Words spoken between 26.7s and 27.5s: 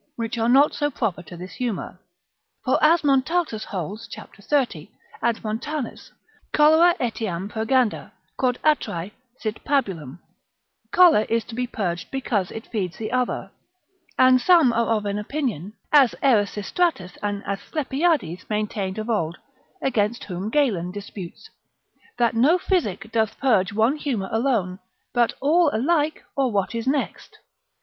is next.